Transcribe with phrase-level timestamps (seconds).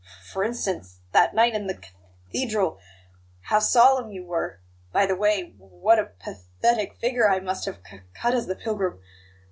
[0.03, 1.93] F for instance, that night in the Cath
[2.33, 2.79] thedral
[3.41, 4.59] how solemn you were!
[4.91, 8.47] By the way w what a path thetic figure I must have c cut as
[8.47, 8.99] the pilgrim!